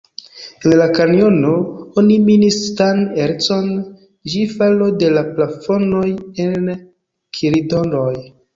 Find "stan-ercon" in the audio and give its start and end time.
2.69-3.69